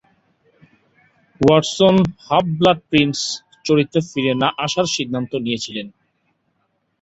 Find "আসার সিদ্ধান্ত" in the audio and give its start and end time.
4.65-5.31